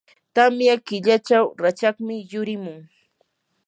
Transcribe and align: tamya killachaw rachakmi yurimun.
tamya 0.35 0.75
killachaw 0.85 1.45
rachakmi 1.63 2.15
yurimun. 2.31 2.79